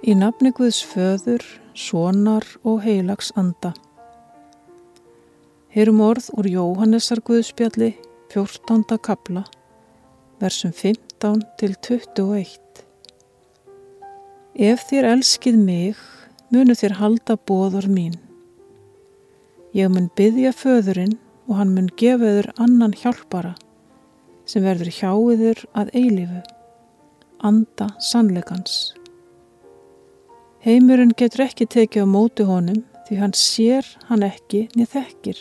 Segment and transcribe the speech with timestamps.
[0.00, 1.42] Í nafni Guðs föður,
[1.76, 3.74] sonar og heilags anda.
[5.74, 7.90] Heyrum orð úr Jóhannesar Guðspjalli,
[8.32, 8.96] 14.
[9.04, 9.42] kabla,
[10.40, 12.80] versum 15 til 21.
[14.56, 16.00] Ef þér elskið mig,
[16.48, 18.16] munu þér halda bóður mín.
[19.76, 23.52] Ég mun byggja föðurinn og hann mun gefa þér annan hjálpara
[24.48, 26.40] sem verður hjáiður að eilifu,
[27.44, 28.96] anda sannleikans.
[30.60, 35.38] Heimurinn getur ekki tekið á móti honum því hann sér hann ekki niður þekkir.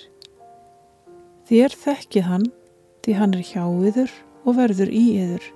[1.49, 2.45] Þér þekkið hann
[3.03, 4.13] því hann er hjá yður
[4.47, 5.49] og verður í yður.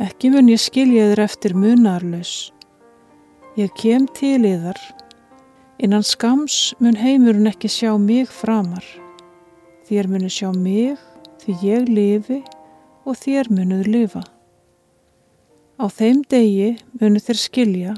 [0.00, 2.34] Ekki mun ég skilja yður eftir munarlaus.
[3.60, 4.80] Ég kem til yðar.
[5.76, 8.86] Innan skams mun heimurinn ekki sjá mig framar.
[9.84, 10.96] Þér munu sjá mig
[11.44, 12.40] því ég lifi
[13.04, 14.30] og þér munuð lifa.
[15.80, 17.94] Á þeim degi munu þeir skilja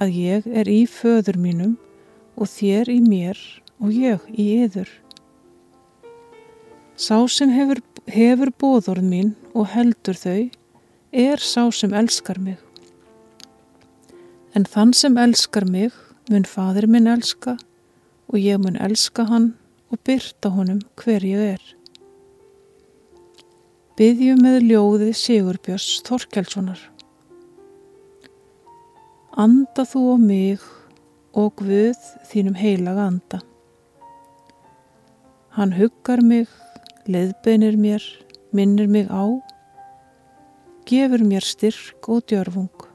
[0.00, 1.76] að ég er í föður mínum
[2.36, 3.40] og þér í mér
[3.80, 4.90] og ég í yður.
[6.94, 10.50] Sá sem hefur, hefur bóðorð mín og heldur þau
[11.14, 12.58] er sá sem elskar mig.
[14.54, 15.94] En þann sem elskar mig
[16.30, 17.56] mun fadir minn elska
[18.30, 19.54] og ég mun elska hann
[19.90, 21.64] og byrta honum hver ég er.
[23.98, 26.93] Byðjum með ljóði Sigurbjörns Þorkelssonar.
[29.34, 30.62] Anda þú á mig
[31.34, 31.98] og Guð
[32.30, 33.40] þínum heilaga anda.
[35.56, 36.46] Hann huggar mig,
[37.10, 38.04] leiðbeinir mér,
[38.54, 39.26] minnir mig á,
[40.86, 42.86] gefur mér styrk og djörfung.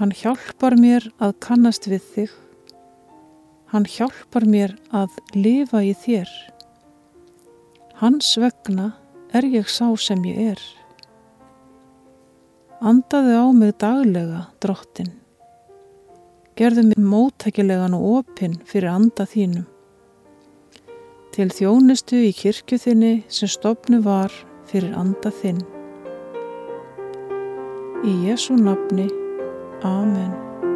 [0.00, 2.32] Hann hjálpar mér að kannast við þig.
[3.74, 6.32] Hann hjálpar mér að lifa í þér.
[8.00, 8.94] Hans vegna
[9.36, 10.66] er ég sá sem ég er.
[12.84, 15.14] Andaðu á mig daglega, drottin.
[16.60, 19.64] Gerðu mig móttækilegan og opinn fyrir anda þínum.
[21.32, 24.32] Til þjónustu í kirkju þinni sem stopnu var
[24.68, 25.62] fyrir anda þinn.
[28.04, 29.08] Í Jésu nafni.
[29.80, 30.75] Amen.